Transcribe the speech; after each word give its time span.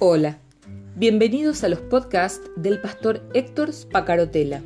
Hola, 0.00 0.38
bienvenidos 0.94 1.64
a 1.64 1.68
los 1.68 1.80
podcasts 1.80 2.48
del 2.54 2.80
pastor 2.80 3.20
Héctor 3.34 3.72
Spacarotela. 3.72 4.62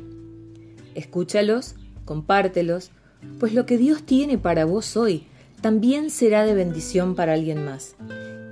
Escúchalos, 0.93 1.73
compártelos, 2.05 2.91
pues 3.39 3.55
lo 3.55 3.65
que 3.65 3.79
Dios 3.79 4.03
tiene 4.03 4.37
para 4.37 4.65
vos 4.65 4.95
hoy 4.95 5.25
también 5.59 6.11
será 6.11 6.45
de 6.45 6.53
bendición 6.53 7.15
para 7.15 7.33
alguien 7.33 7.65
más 7.65 7.95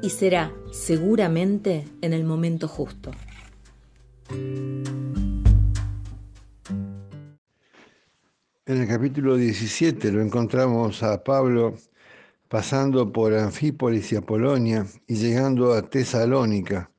y 0.02 0.10
será 0.10 0.52
seguramente 0.72 1.86
en 2.02 2.14
el 2.14 2.24
momento 2.24 2.68
justo. 2.68 3.12
En 4.32 4.82
el 8.66 8.88
capítulo 8.88 9.36
17 9.36 10.12
lo 10.12 10.24
encontramos 10.24 11.04
a 11.04 11.24
Pablo 11.24 11.76
pasando 12.52 13.10
por 13.14 13.34
Anfípolis 13.34 14.12
y 14.12 14.18
Apolonia 14.18 14.86
y 15.08 15.16
llegando 15.16 15.74
a 15.74 15.90
Tesalónica 15.90 16.92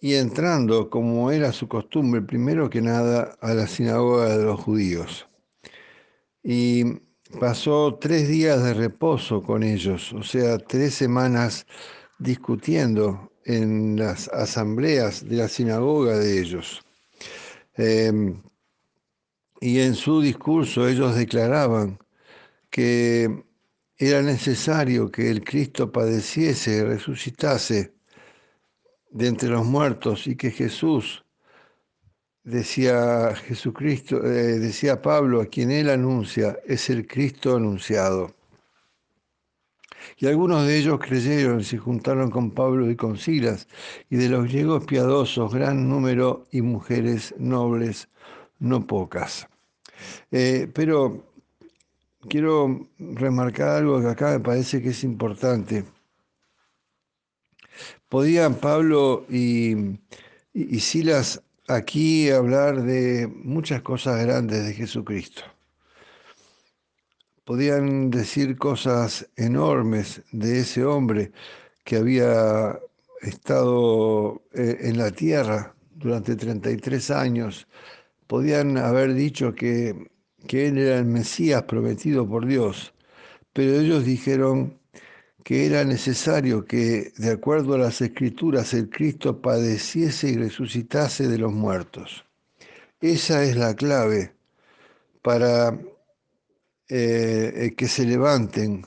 y 0.00 0.14
entrando, 0.14 0.88
como 0.88 1.30
era 1.30 1.52
su 1.52 1.68
costumbre, 1.68 2.22
primero 2.22 2.70
que 2.70 2.80
nada 2.80 3.36
a 3.42 3.52
la 3.52 3.66
sinagoga 3.66 4.38
de 4.38 4.44
los 4.44 4.58
judíos. 4.58 5.28
Y 6.42 6.84
pasó 7.38 7.98
tres 8.00 8.26
días 8.28 8.62
de 8.62 8.72
reposo 8.72 9.42
con 9.42 9.62
ellos, 9.62 10.14
o 10.14 10.22
sea, 10.22 10.56
tres 10.56 10.94
semanas 10.94 11.66
discutiendo 12.18 13.30
en 13.44 13.96
las 13.98 14.28
asambleas 14.28 15.28
de 15.28 15.36
la 15.36 15.48
sinagoga 15.48 16.16
de 16.16 16.40
ellos. 16.40 16.80
Em, 17.74 18.42
y 19.60 19.80
en 19.80 19.94
su 19.94 20.22
discurso 20.22 20.88
ellos 20.88 21.16
declaraban 21.16 21.98
que 22.70 23.44
era 23.98 24.22
necesario 24.22 25.10
que 25.10 25.28
el 25.28 25.42
Cristo 25.42 25.90
padeciese, 25.90 26.84
resucitase 26.84 27.92
de 29.10 29.26
entre 29.26 29.48
los 29.48 29.66
muertos 29.66 30.28
y 30.28 30.36
que 30.36 30.52
Jesús, 30.52 31.24
decía 32.44 33.34
Jesucristo, 33.34 34.24
eh, 34.24 34.58
decía 34.60 35.02
Pablo, 35.02 35.40
a 35.40 35.46
quien 35.46 35.72
él 35.72 35.90
anuncia, 35.90 36.58
es 36.64 36.88
el 36.90 37.06
Cristo 37.08 37.56
anunciado. 37.56 38.34
Y 40.16 40.26
algunos 40.26 40.66
de 40.66 40.78
ellos 40.78 41.00
creyeron 41.00 41.60
y 41.60 41.64
se 41.64 41.78
juntaron 41.78 42.30
con 42.30 42.52
Pablo 42.52 42.88
y 42.90 42.96
con 42.96 43.18
Silas, 43.18 43.66
y 44.10 44.16
de 44.16 44.28
los 44.28 44.44
griegos 44.44 44.84
piadosos, 44.84 45.52
gran 45.52 45.88
número, 45.88 46.46
y 46.52 46.62
mujeres 46.62 47.34
nobles, 47.36 48.08
no 48.60 48.86
pocas. 48.86 49.48
Eh, 50.30 50.70
pero 50.72 51.27
quiero 52.28 52.88
remarcar 52.98 53.68
algo 53.78 54.00
que 54.00 54.08
acá 54.08 54.30
me 54.32 54.40
parece 54.40 54.82
que 54.82 54.90
es 54.90 55.04
importante. 55.04 55.84
Podían 58.08 58.54
Pablo 58.54 59.26
y, 59.28 59.98
Silas 60.80 61.42
aquí 61.68 62.30
hablar 62.30 62.82
de 62.82 63.26
muchas 63.26 63.82
cosas 63.82 64.24
grandes 64.24 64.66
de 64.66 64.74
Jesucristo. 64.74 65.42
Podían 67.44 68.10
decir 68.10 68.56
cosas 68.56 69.28
enormes 69.36 70.22
de 70.32 70.60
ese 70.60 70.84
hombre 70.84 71.32
que 71.84 71.96
había 71.96 72.78
estado 73.22 74.42
eh, 74.52 74.78
en 74.80 74.98
la 74.98 75.10
tierra 75.10 75.74
durante 75.94 76.36
33 76.36 77.10
años. 77.10 77.66
Podían 78.26 78.76
haber 78.76 79.14
dicho 79.14 79.54
que 79.54 80.10
que 80.46 80.68
él 80.68 80.78
era 80.78 80.98
el 80.98 81.06
Mesías 81.06 81.62
prometido 81.64 82.28
por 82.28 82.46
Dios, 82.46 82.94
pero 83.52 83.80
ellos 83.80 84.04
dijeron 84.04 84.78
que 85.42 85.64
era 85.64 85.82
necesario 85.84 86.66
que, 86.66 87.12
de 87.16 87.32
acuerdo 87.32 87.74
a 87.74 87.78
las 87.78 88.02
escrituras, 88.02 88.74
el 88.74 88.90
Cristo 88.90 89.40
padeciese 89.40 90.28
y 90.28 90.36
resucitase 90.36 91.26
de 91.26 91.38
los 91.38 91.52
muertos. 91.52 92.26
Esa 93.00 93.42
es 93.44 93.56
la 93.56 93.74
clave 93.74 94.34
para 95.22 95.78
eh, 96.90 97.74
que 97.76 97.88
se 97.88 98.04
levanten 98.04 98.84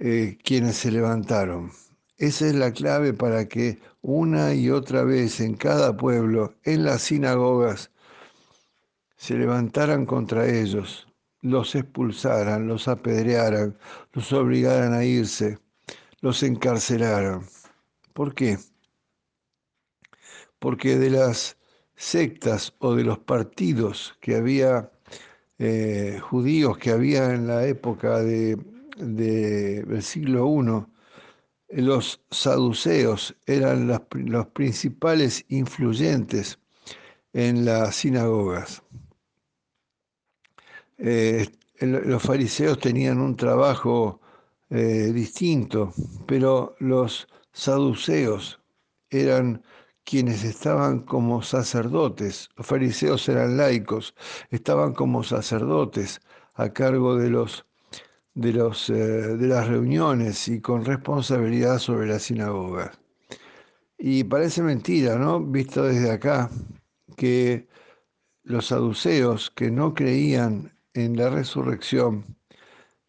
eh, 0.00 0.36
quienes 0.42 0.78
se 0.78 0.90
levantaron. 0.90 1.70
Esa 2.18 2.48
es 2.48 2.54
la 2.56 2.72
clave 2.72 3.12
para 3.14 3.46
que 3.46 3.78
una 4.00 4.54
y 4.54 4.68
otra 4.68 5.04
vez 5.04 5.38
en 5.40 5.54
cada 5.54 5.96
pueblo, 5.96 6.54
en 6.64 6.84
las 6.84 7.02
sinagogas, 7.02 7.91
se 9.22 9.36
levantaran 9.36 10.04
contra 10.04 10.48
ellos, 10.48 11.06
los 11.42 11.76
expulsaran, 11.76 12.66
los 12.66 12.88
apedrearan, 12.88 13.78
los 14.14 14.32
obligaran 14.32 14.94
a 14.94 15.04
irse, 15.04 15.60
los 16.22 16.42
encarcelaran. 16.42 17.46
¿Por 18.14 18.34
qué? 18.34 18.58
Porque 20.58 20.98
de 20.98 21.10
las 21.10 21.56
sectas 21.94 22.74
o 22.80 22.96
de 22.96 23.04
los 23.04 23.20
partidos 23.20 24.18
que 24.20 24.34
había 24.34 24.90
eh, 25.60 26.18
judíos 26.20 26.76
que 26.78 26.90
había 26.90 27.32
en 27.32 27.46
la 27.46 27.64
época 27.64 28.18
de, 28.18 28.58
del 28.96 30.02
siglo 30.02 30.48
I, 30.48 31.80
los 31.80 32.20
saduceos 32.32 33.36
eran 33.46 33.86
los 33.86 34.46
principales 34.48 35.44
influyentes 35.48 36.58
en 37.32 37.64
las 37.64 37.94
sinagogas. 37.94 38.82
Eh, 41.04 41.48
los 41.80 42.22
fariseos 42.22 42.78
tenían 42.78 43.20
un 43.20 43.36
trabajo 43.36 44.20
eh, 44.70 45.10
distinto, 45.12 45.92
pero 46.26 46.76
los 46.78 47.26
saduceos 47.52 48.60
eran 49.10 49.64
quienes 50.04 50.44
estaban 50.44 51.00
como 51.00 51.42
sacerdotes, 51.42 52.50
los 52.56 52.66
fariseos 52.68 53.28
eran 53.28 53.56
laicos, 53.56 54.14
estaban 54.50 54.94
como 54.94 55.24
sacerdotes 55.24 56.20
a 56.54 56.72
cargo 56.72 57.16
de, 57.16 57.30
los, 57.30 57.66
de, 58.34 58.52
los, 58.52 58.88
eh, 58.88 58.94
de 58.94 59.46
las 59.48 59.66
reuniones 59.66 60.46
y 60.46 60.60
con 60.60 60.84
responsabilidad 60.84 61.80
sobre 61.80 62.06
la 62.06 62.20
sinagoga. 62.20 62.92
Y 63.98 64.22
parece 64.22 64.62
mentira, 64.62 65.16
¿no? 65.16 65.40
Visto 65.40 65.82
desde 65.82 66.12
acá, 66.12 66.48
que 67.16 67.66
los 68.44 68.66
saduceos 68.66 69.50
que 69.50 69.68
no 69.70 69.94
creían 69.94 70.71
en 70.94 71.16
la 71.16 71.30
resurrección, 71.30 72.36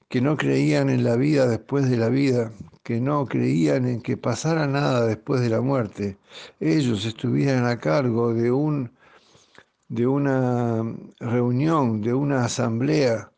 que 0.09 0.21
no 0.21 0.37
creían 0.37 0.89
en 0.89 1.03
la 1.03 1.15
vida 1.15 1.47
después 1.47 1.89
de 1.89 1.97
la 1.97 2.09
vida, 2.09 2.51
que 2.83 2.99
no 3.01 3.25
creían 3.25 3.87
en 3.87 4.01
que 4.01 4.17
pasara 4.17 4.67
nada 4.67 5.05
después 5.05 5.41
de 5.41 5.49
la 5.49 5.61
muerte, 5.61 6.17
ellos 6.59 7.05
estuvieran 7.05 7.65
a 7.65 7.79
cargo 7.79 8.33
de, 8.33 8.51
un, 8.51 8.91
de 9.87 10.05
una 10.05 10.83
reunión, 11.19 12.01
de 12.01 12.13
una 12.13 12.45
asamblea 12.45 13.31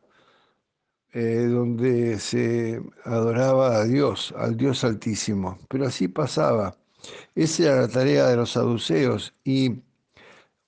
eh, 1.14 1.48
donde 1.50 2.20
se 2.20 2.82
adoraba 3.06 3.78
a 3.78 3.86
Dios, 3.86 4.34
al 4.38 4.58
Dios 4.58 4.84
Altísimo. 4.84 5.58
Pero 5.70 5.86
así 5.86 6.10
pasaba. 6.10 6.76
Esa 7.36 7.64
era 7.64 7.82
la 7.82 7.88
tarea 7.88 8.28
de 8.28 8.36
los 8.36 8.52
saduceos 8.52 9.34
y 9.46 9.82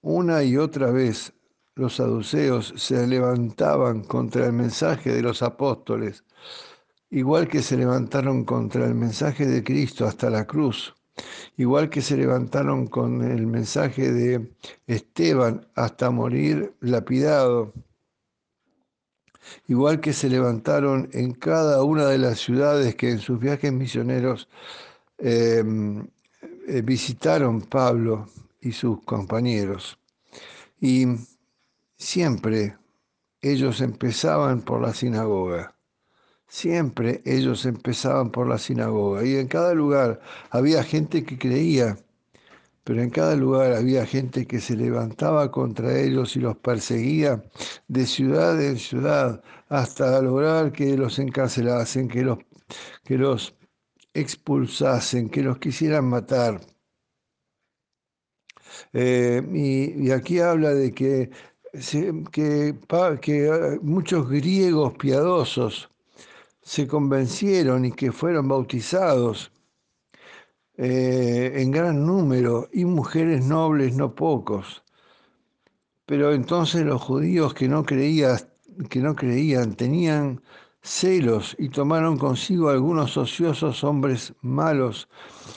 una 0.01 0.43
y 0.43 0.55
otra 0.55 0.91
vez 0.91 1.33
los 1.77 1.95
saduceos 1.95 2.73
se 2.75 3.05
levantaban 3.05 4.03
contra 4.03 4.47
el 4.47 4.53
mensaje 4.53 5.13
de 5.13 5.21
los 5.21 5.43
apóstoles, 5.43 6.23
igual 7.09 7.47
que 7.47 7.61
se 7.61 7.77
levantaron 7.77 8.43
contra 8.45 8.85
el 8.85 8.95
mensaje 8.95 9.45
de 9.45 9.63
Cristo 9.63 10.05
hasta 10.05 10.29
la 10.29 10.45
cruz, 10.45 10.95
igual 11.55 11.89
que 11.89 12.01
se 12.01 12.17
levantaron 12.17 12.87
con 12.87 13.23
el 13.23 13.45
mensaje 13.45 14.11
de 14.11 14.51
Esteban 14.87 15.67
hasta 15.75 16.09
morir 16.09 16.73
lapidado, 16.81 17.73
igual 19.67 19.99
que 20.01 20.13
se 20.13 20.29
levantaron 20.29 21.09
en 21.13 21.31
cada 21.33 21.83
una 21.83 22.07
de 22.07 22.17
las 22.17 22.39
ciudades 22.39 22.95
que 22.95 23.11
en 23.11 23.19
sus 23.19 23.39
viajes 23.39 23.71
misioneros 23.71 24.49
em, 25.19 26.07
eh, 26.67 26.81
visitaron 26.81 27.61
Pablo 27.61 28.27
y 28.61 28.71
sus 28.71 29.01
compañeros. 29.03 29.97
Y 30.79 31.05
Siempre 31.97 32.77
ellos 33.41 33.81
empezaban 33.81 34.61
por 34.61 34.81
la 34.81 34.93
sinagoga. 34.93 35.75
Siempre 36.47 37.21
ellos 37.25 37.65
empezaban 37.65 38.31
por 38.31 38.47
la 38.47 38.57
sinagoga. 38.57 39.25
Y 39.25 39.35
en 39.35 39.47
cada 39.47 39.73
lugar 39.73 40.21
había 40.49 40.83
gente 40.83 41.25
que 41.25 41.37
creía, 41.37 41.97
pero 42.83 43.01
en 43.01 43.09
cada 43.09 43.35
lugar 43.35 43.73
había 43.73 44.05
gente 44.05 44.47
que 44.47 44.59
se 44.61 44.75
levantaba 44.77 45.51
contra 45.51 45.99
ellos 45.99 46.35
y 46.35 46.39
los 46.39 46.57
perseguía 46.57 47.43
de 47.87 48.05
ciudad 48.05 48.61
en 48.63 48.77
ciudad 48.77 49.43
hasta 49.69 50.21
lograr 50.21 50.71
que 50.71 50.95
los 50.95 51.19
encarcelasen, 51.19 52.07
que 52.07 52.23
los, 52.23 52.37
que 53.03 53.17
los 53.17 53.55
expulsasen, 54.13 55.29
que 55.29 55.43
los 55.43 55.57
quisieran 55.59 56.05
matar. 56.05 56.61
Eh, 58.93 59.41
y, 59.53 60.11
aquí 60.11 60.39
habla 60.39 60.73
de 60.73 60.93
que 60.93 61.29
que, 62.31 62.75
que 63.21 63.49
ah, 63.51 63.77
muchos 63.81 64.29
griegos 64.29 64.93
piadosos 64.97 65.89
se 66.61 66.87
convencieron 66.87 67.85
y 67.85 67.91
que 67.91 68.11
fueron 68.11 68.47
bautizados. 68.47 69.51
eh, 70.77 71.53
en 71.61 71.71
gran 71.71 72.05
número 72.05 72.69
y 72.71 72.85
mujeres 72.85 73.45
nobles 73.45 73.95
no 73.95 74.15
pocos. 74.15 74.83
Pero 76.05 76.33
entonces 76.33 76.85
los 76.85 77.01
judíos 77.01 77.53
que 77.53 77.67
no, 77.67 77.83
creían, 77.85 78.37
que 78.89 78.99
no 78.99 79.15
creían 79.15 79.75
tenían 79.75 80.41
celos 80.87 81.55
y 81.59 81.69
tomaron 81.69 82.17
consigo 82.17 82.69
algunos 82.69 83.17
ociosos 83.17 83.83
hombres 83.83 84.33
malos 84.41 85.09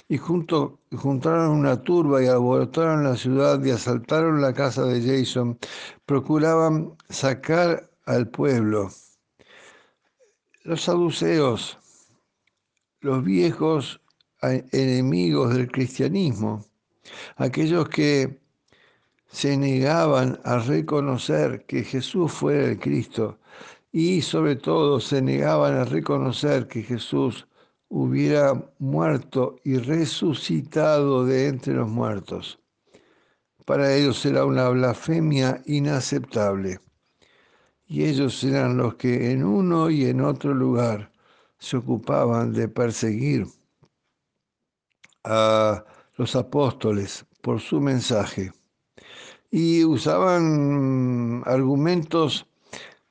y 0.09 0.19
junto, 0.19 0.81
juntaron 0.97 1.51
una 1.51 1.81
turba 1.83 2.23
y 2.23 2.27
alborotaron 2.27 3.05
la 3.05 3.17
ciudad 3.17 3.63
y 3.65 3.71
asaltaron 3.71 4.41
la 4.41 4.53
casa 4.53 4.85
de 4.85 5.01
Jason. 5.01 5.57
Procuraban 6.05 6.97
sacar 7.09 7.91
al 8.07 8.29
pueblo. 8.29 8.91
Los 10.65 10.83
saduceos, 10.83 11.79
los 13.01 13.23
viejos 13.23 14.01
enemigos 14.43 15.55
del 15.55 15.71
cristianismo, 15.71 16.65
aquellos 17.37 17.89
que 17.89 18.41
se 19.29 19.57
negaban 19.57 20.41
a 20.45 20.59
reconocer 20.59 21.65
que 21.67 21.85
Jesús 21.85 22.33
fuera 22.33 22.67
el 22.67 22.81
Cristo 22.81 23.39
y 23.93 24.23
sobre 24.23 24.57
todo 24.57 25.01
se 25.01 25.21
negaban 25.21 25.75
a 25.75 25.85
reconocer 25.85 26.69
que 26.69 26.83
Jesús 26.83 27.47
hubiera 27.89 28.55
muerto 28.79 29.57
y 29.65 29.79
resucitado 29.79 31.25
de 31.27 31.49
entre 31.49 31.75
los 31.75 31.89
muertos. 31.89 32.61
Para 33.67 33.95
ellos 33.95 34.25
era 34.25 34.45
una 34.45 34.69
blasfemia 34.69 35.63
inaceptable. 35.67 36.79
Y 37.87 38.05
ellos 38.05 38.43
eran 38.45 38.77
los 38.77 38.95
que 38.95 39.33
en 39.33 39.45
uno 39.45 39.91
y 39.91 40.07
en 40.07 40.21
otro 40.21 40.55
lugar 40.55 41.11
se 41.59 41.77
ocupaban 41.77 42.53
de 42.53 42.69
perseguir 42.69 43.47
a 45.25 45.85
los 46.17 46.37
apóstoles 46.37 47.27
por 47.43 47.61
su 47.61 47.81
mensaje. 47.81 48.53
Y 49.51 49.85
usaban 49.85 51.43
argumentos 51.45 52.47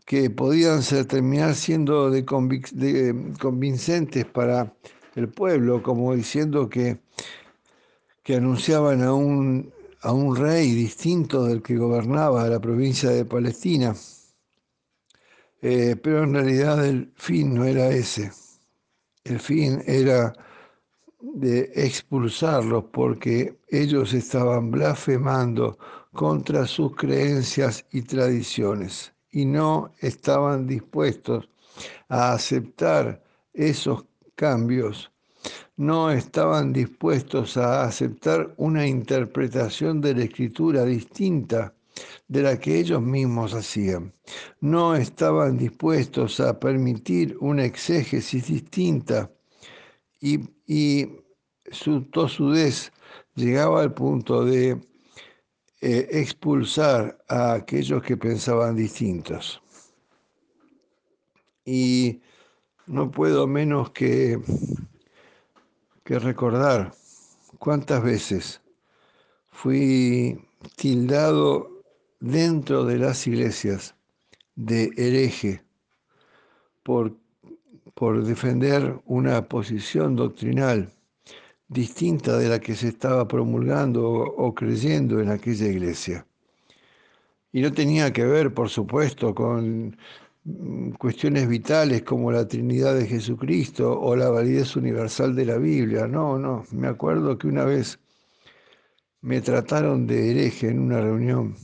que 0.09 0.31
podían 0.31 0.81
ser, 0.81 1.05
terminar 1.05 1.53
siendo 1.53 2.09
de, 2.09 2.25
convincentes 2.25 4.25
para 4.25 4.73
el 5.13 5.29
pueblo, 5.29 5.83
como 5.83 6.15
diciendo 6.15 6.67
que, 6.67 6.97
que 8.23 8.37
anunciaban 8.37 9.03
a 9.03 9.13
un, 9.13 9.71
a 10.01 10.11
un 10.11 10.35
rey 10.35 10.71
distinto 10.71 11.45
del 11.45 11.61
que 11.61 11.77
gobernaba 11.77 12.49
la 12.49 12.59
provincia 12.59 13.11
de 13.11 13.23
Palestina. 13.23 13.93
Eh, 15.61 15.95
pero 16.01 16.23
en 16.23 16.33
realidad 16.33 16.83
el 16.83 17.11
fin 17.15 17.53
no 17.53 17.65
era 17.65 17.89
ese. 17.89 18.31
El 19.23 19.39
fin 19.39 19.83
era 19.85 20.33
de 21.21 21.71
expulsarlos 21.75 22.85
porque 22.85 23.59
ellos 23.67 24.15
estaban 24.15 24.71
blasfemando 24.71 25.77
contra 26.13 26.65
sus 26.65 26.95
creencias 26.95 27.85
y 27.91 28.01
tradiciones 28.01 29.13
y 29.31 29.45
no 29.45 29.91
estaban 29.99 30.67
dispuestos 30.67 31.49
a 32.07 32.33
aceptar 32.33 33.23
esos 33.53 34.05
cambios, 34.35 35.11
no 35.77 36.11
estaban 36.11 36.73
dispuestos 36.73 37.57
a 37.57 37.83
aceptar 37.83 38.53
una 38.57 38.85
interpretación 38.85 40.01
de 40.01 40.15
la 40.15 40.23
escritura 40.25 40.83
distinta 40.83 41.73
de 42.27 42.43
la 42.43 42.59
que 42.59 42.79
ellos 42.79 43.01
mismos 43.01 43.53
hacían. 43.53 44.13
No 44.61 44.95
estaban 44.95 45.57
dispuestos 45.57 46.39
a 46.39 46.59
permitir 46.59 47.37
una 47.39 47.65
exégesis 47.65 48.47
distinta 48.47 49.31
y, 50.21 50.39
su 51.71 52.01
tosudez 52.05 52.91
llegaba 53.35 53.81
al 53.81 53.93
punto 53.93 54.43
de 54.43 54.81
eh, 55.81 56.07
expulsar 56.11 57.17
a 57.29 57.53
aquellos 57.53 58.03
que 58.03 58.17
pensaban 58.17 58.75
distintos. 58.75 59.61
Y 61.63 62.21
no 62.85 63.11
puedo 63.11 63.47
menos 63.47 63.91
que, 63.91 64.41
que 66.03 66.19
recordar 66.19 66.91
cuántas 67.59 68.03
veces 68.03 68.61
fui 69.51 70.45
tildado 70.75 71.83
dentro 72.19 72.83
de 72.83 72.97
las 72.97 73.25
iglesias 73.27 73.95
de 74.55 74.91
hereje 74.97 75.63
por, 76.83 77.15
por 77.93 78.25
defender 78.25 78.99
una 79.05 79.47
posición 79.47 80.17
doctrinal 80.17 80.91
distinta 81.69 82.37
de 82.37 82.49
la 82.49 82.59
que 82.59 82.75
se 82.75 82.89
estaba 82.89 83.27
promulgando 83.27 84.03
o, 84.09 84.53
creyendo 84.53 85.21
en 85.21 85.29
aquella 85.29 85.67
iglesia. 85.67 86.27
Y 87.51 87.61
no 87.61 87.71
tenía 87.71 88.11
que 88.13 88.25
ver, 88.25 88.53
por 88.53 88.69
supuesto, 88.69 89.33
con 89.33 89.95
mm, 90.43 90.91
cuestiones 90.93 91.47
vitales 91.47 92.03
como 92.03 92.31
la 92.31 92.47
Trinidad 92.47 92.95
de 92.95 93.07
Jesucristo 93.07 93.99
o 93.99 94.15
la 94.15 94.29
validez 94.29 94.75
universal 94.75 95.35
de 95.35 95.45
la 95.45 95.57
Biblia. 95.57 96.07
No, 96.07 96.37
no. 96.39 96.65
Me 96.71 96.87
acuerdo 96.87 97.37
que 97.37 97.47
una 97.47 97.65
vez 97.65 97.99
me 99.21 99.41
trataron 99.41 100.07
de 100.07 100.31
hereje 100.31 100.69
en 100.69 100.79
una 100.79 101.01
reunión 101.01 101.55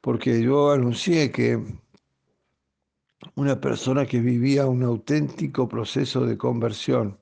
porque 0.00 0.42
yo 0.42 0.72
anuncié 0.72 1.30
que 1.30 1.62
una 3.34 3.60
persona 3.60 4.06
que 4.06 4.20
vivía 4.20 4.66
un 4.66 4.82
auténtico 4.82 5.68
proceso 5.68 6.24
de 6.24 6.38
conversión 6.38 7.18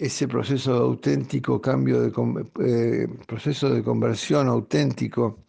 ese 0.00 0.26
proceso 0.26 0.72
de 0.72 0.80
auténtico 0.80 1.60
cambio 1.60 2.00
de 2.00 2.10
eh, 2.64 3.06
proceso 3.26 3.68
de 3.68 3.82
conversión 3.82 4.48
auténtico 4.48 5.44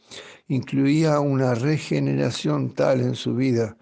incluía 0.49 1.21
una 1.21 1.55
regeneración 1.55 2.73
tal 2.73 2.99
en 2.99 3.15
su 3.15 3.33
vida 3.33 3.77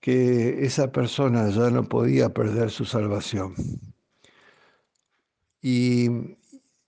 que 0.00 0.64
esa 0.64 0.90
persona 0.90 1.50
ya 1.50 1.68
no 1.70 1.86
podía 1.86 2.30
perder 2.30 2.70
su 2.70 2.86
salvación. 2.86 3.54
Y, 5.60 6.08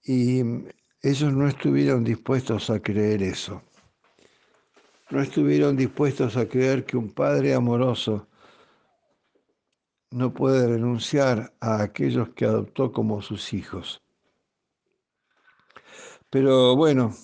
y 0.05 0.43
ellos 1.03 1.32
no 1.35 1.47
estuvieron 1.47 2.05
dispuestos 2.05 2.70
a 2.70 2.81
creer 2.81 3.23
eso. 3.23 3.62
No 5.11 5.20
estuvieron 5.20 5.76
dispuestos 5.76 6.38
a 6.38 6.49
creer 6.49 6.87
que 6.87 6.97
un 6.97 7.11
Padre 7.11 7.53
amoroso 7.53 8.29
no 10.13 10.33
puede 10.33 10.69
renunciar 10.69 11.53
a 11.61 11.83
aquellos 11.83 12.31
que 12.31 12.45
adoptó 12.45 12.93
como 12.93 13.23
sus 13.23 13.53
hijos. 13.53 14.03
Pero 16.31 16.77
bueno, 16.77 17.15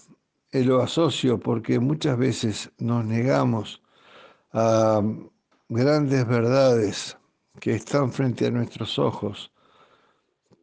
lo 0.52 0.82
asocio 0.82 1.38
porque 1.38 1.78
muchas 1.78 2.18
veces 2.18 2.70
nos 2.78 3.04
negamos 3.04 3.82
a 4.52 5.02
grandes 5.68 6.26
verdades 6.26 7.16
que 7.60 7.74
están 7.74 8.12
frente 8.12 8.46
a 8.46 8.50
nuestros 8.50 8.98
ojos 8.98 9.52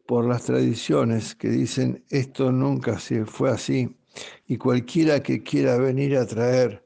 por 0.06 0.26
las 0.26 0.44
tradiciones 0.44 1.36
que 1.36 1.50
dicen 1.50 2.04
esto 2.10 2.52
nunca 2.52 3.00
se 3.00 3.26
fue 3.26 3.52
así 3.52 3.98
y 4.48 4.58
cualquiera 4.58 5.22
que 5.22 5.44
quiera 5.44 5.78
venir 5.78 6.18
a 6.18 6.26
traer 6.26 6.86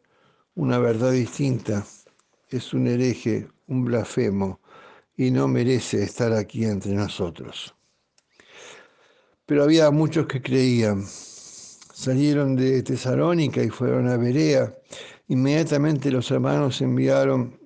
una 0.55 0.79
verdad 0.79 1.11
distinta 1.11 1.85
es 2.49 2.73
un 2.73 2.87
hereje, 2.87 3.47
un 3.67 3.85
blasfemo, 3.85 4.59
y 5.19 5.31
no 5.31 5.49
merece 5.49 6.01
estar 6.01 6.31
aquí 6.31 6.63
entre 6.63 6.93
nosotros. 6.93 7.75
Pero 9.45 9.63
había 9.63 9.91
muchos 9.91 10.27
que 10.27 10.41
creían. 10.41 11.03
Salieron 11.05 12.55
de 12.55 12.81
Tesalónica 12.83 13.61
y 13.61 13.69
fueron 13.69 14.07
a 14.07 14.15
Berea. 14.15 14.73
Inmediatamente 15.27 16.09
los 16.09 16.31
hermanos 16.31 16.79
enviaron 16.79 17.59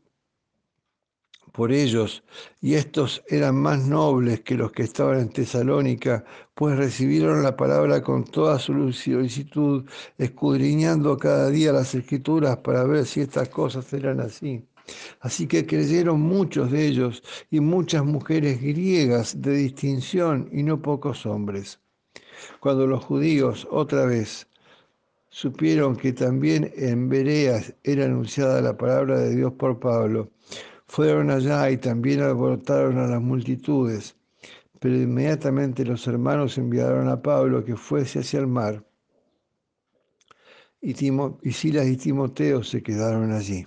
por 1.52 1.72
ellos, 1.72 2.24
y 2.60 2.74
estos 2.74 3.24
eran 3.28 3.56
más 3.58 3.86
nobles 3.86 4.42
que 4.42 4.56
los 4.56 4.72
que 4.72 4.82
estaban 4.82 5.20
en 5.20 5.30
Tesalónica, 5.30 6.26
pues 6.56 6.76
recibieron 6.76 7.44
la 7.44 7.56
palabra 7.56 8.02
con 8.02 8.24
toda 8.24 8.58
su 8.58 8.92
solicitud, 8.92 9.88
escudriñando 10.18 11.16
cada 11.20 11.52
día 11.52 11.72
las 11.72 11.94
escrituras 11.94 12.58
para 12.58 12.84
ver 12.86 13.06
si 13.06 13.22
estas 13.22 13.50
cosas 13.50 13.94
eran 13.94 14.22
así. 14.22 14.68
Así 15.22 15.48
que 15.48 15.66
creyeron 15.66 16.20
muchos 16.22 16.72
de 16.72 16.86
ellos 16.88 17.24
y 17.50 17.60
muchas 17.60 18.04
mujeres 18.06 18.62
griegas 18.62 19.42
de 19.42 19.56
distinción 19.56 20.50
y 20.52 20.64
no 20.64 20.82
pocos 20.82 21.26
hombres. 21.26 21.80
Cuando 22.60 22.88
los 22.88 23.04
judíos 23.04 23.68
otra 23.72 24.06
vez 24.06 24.48
supieron 25.30 25.96
que 25.96 26.14
también 26.14 26.72
en 26.76 27.10
Bereas 27.10 27.74
era 27.84 28.06
anunciada 28.06 28.62
la 28.62 28.78
palabra 28.78 29.20
de 29.20 29.36
Dios 29.36 29.54
por 29.54 29.80
Pablo, 29.80 30.30
fueron 30.88 31.32
allá 31.32 31.72
y 31.72 31.78
también 31.78 32.22
alborotaron 32.22 32.98
a 33.00 33.08
las 33.08 33.22
multitudes. 33.22 34.16
Pero 34.80 34.96
inmediatamente 34.96 35.86
los 35.86 36.06
hermanos 36.08 36.58
enviaron 36.58 37.08
a 37.08 37.22
Pablo 37.22 37.64
que 37.64 37.78
fuese 37.78 38.20
hacia 38.20 38.42
el 38.42 38.48
mar. 38.48 38.86
Y, 40.82 40.92
y 40.92 41.52
Silas 41.54 41.88
y 41.88 41.96
Timoteo 41.96 42.62
se 42.62 42.84
quedaron 42.84 43.32
allí. 43.32 43.66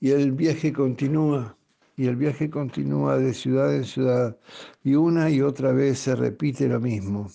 Y 0.00 0.10
el 0.10 0.32
viaje 0.32 0.72
continúa 0.72 1.56
y 1.96 2.06
el 2.06 2.14
viaje 2.14 2.48
continúa 2.48 3.18
de 3.18 3.34
ciudad 3.34 3.74
en 3.74 3.84
ciudad 3.84 4.38
y 4.84 4.94
una 4.94 5.30
y 5.30 5.42
otra 5.42 5.72
vez 5.72 5.98
se 5.98 6.14
repite 6.14 6.68
lo 6.68 6.78
mismo. 6.78 7.28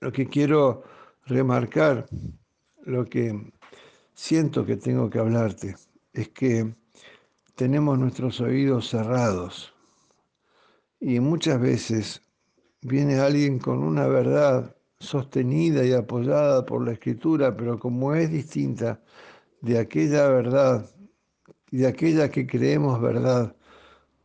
Lo 0.00 0.10
que 0.10 0.26
quiero 0.26 0.82
remarcar, 1.26 2.08
lo 2.84 3.04
que 3.04 3.52
siento 4.14 4.66
que 4.66 4.76
tengo 4.76 5.08
que 5.08 5.20
hablarte, 5.20 5.76
es 6.12 6.30
que 6.30 6.74
tenemos 7.54 7.98
nuestros 7.98 8.40
oídos 8.40 8.88
cerrados 8.88 9.72
y 10.98 11.20
muchas 11.20 11.60
veces 11.60 12.22
viene 12.80 13.20
alguien 13.20 13.60
con 13.60 13.84
una 13.84 14.08
verdad 14.08 14.74
sostenida 14.98 15.84
y 15.84 15.92
apoyada 15.92 16.66
por 16.66 16.84
la 16.84 16.92
escritura, 16.92 17.56
pero 17.56 17.78
como 17.78 18.14
es 18.14 18.30
distinta 18.30 19.00
de 19.62 19.78
aquella 19.78 20.28
verdad 20.28 20.90
de 21.70 21.86
aquella 21.86 22.30
que 22.30 22.46
creemos 22.46 23.00
verdad 23.00 23.56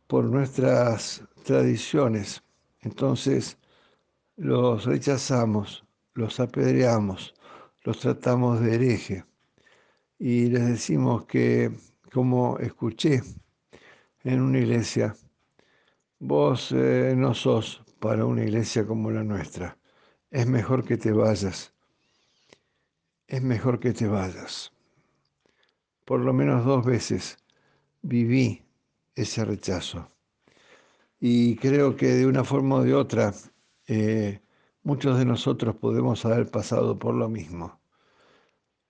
por 0.06 0.24
nuestras 0.24 1.22
tradiciones, 1.44 2.42
entonces 2.80 3.56
los 4.36 4.84
rechazamos, 4.84 5.84
los 6.12 6.40
apedreamos, 6.40 7.34
los 7.84 8.00
tratamos 8.00 8.60
de 8.60 8.74
hereje. 8.74 9.24
Y 10.18 10.46
les 10.46 10.66
decimos 10.66 11.24
que, 11.24 11.70
como 12.12 12.58
escuché 12.58 13.22
en 14.24 14.42
una 14.42 14.58
iglesia, 14.58 15.16
vos 16.18 16.70
eh, 16.72 17.14
no 17.16 17.32
sos 17.32 17.82
para 17.98 18.26
una 18.26 18.42
iglesia 18.42 18.86
como 18.86 19.10
la 19.10 19.24
nuestra, 19.24 19.78
es 20.30 20.46
mejor 20.46 20.84
que 20.84 20.98
te 20.98 21.12
vayas, 21.12 21.72
es 23.26 23.42
mejor 23.42 23.80
que 23.80 23.92
te 23.92 24.06
vayas 24.06 24.72
por 26.08 26.20
lo 26.20 26.32
menos 26.32 26.64
dos 26.64 26.86
veces 26.86 27.36
viví 28.00 28.64
ese 29.14 29.44
rechazo. 29.44 30.08
Y 31.20 31.56
creo 31.56 31.96
que 31.96 32.06
de 32.06 32.24
una 32.24 32.44
forma 32.44 32.76
o 32.76 32.82
de 32.82 32.94
otra, 32.94 33.34
eh, 33.86 34.40
muchos 34.82 35.18
de 35.18 35.26
nosotros 35.26 35.76
podemos 35.76 36.24
haber 36.24 36.50
pasado 36.50 36.98
por 36.98 37.14
lo 37.14 37.28
mismo. 37.28 37.78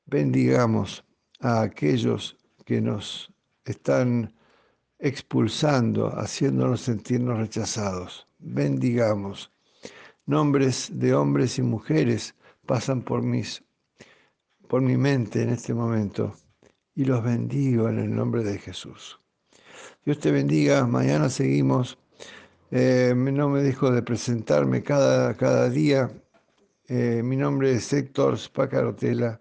Bendigamos 0.06 1.04
a 1.40 1.62
aquellos 1.62 2.36
que 2.64 2.80
nos 2.80 3.32
están 3.64 4.32
expulsando, 5.00 6.16
haciéndonos 6.16 6.82
sentirnos 6.82 7.36
rechazados. 7.36 8.28
Bendigamos. 8.38 9.50
Nombres 10.24 10.88
de 10.92 11.14
hombres 11.14 11.58
y 11.58 11.62
mujeres 11.62 12.36
pasan 12.64 13.02
por 13.02 13.24
mis 13.24 13.64
por 14.68 14.82
mi 14.82 14.96
mente 14.96 15.42
en 15.42 15.48
este 15.48 15.74
momento 15.74 16.36
y 16.98 17.04
los 17.04 17.22
bendigo 17.22 17.88
en 17.88 18.00
el 18.00 18.12
nombre 18.14 18.42
de 18.42 18.58
Jesús. 18.58 19.20
Dios 20.04 20.18
te 20.18 20.32
bendiga. 20.32 20.84
Mañana 20.84 21.28
seguimos. 21.28 21.96
Eh, 22.72 23.14
no 23.16 23.48
me 23.48 23.62
dejo 23.62 23.92
de 23.92 24.02
presentarme 24.02 24.82
cada, 24.82 25.32
cada 25.34 25.70
día. 25.70 26.10
Eh, 26.88 27.22
mi 27.24 27.36
nombre 27.36 27.70
es 27.70 27.92
Héctor 27.92 28.36
Spacarotela 28.36 29.40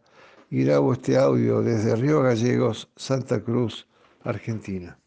y 0.51 0.65
grabo 0.65 0.93
este 0.93 1.17
audio 1.17 1.63
desde 1.63 1.95
Río 1.95 2.21
Gallegos, 2.21 2.91
Santa 2.95 3.41
Cruz, 3.41 3.87
Argentina. 4.21 4.99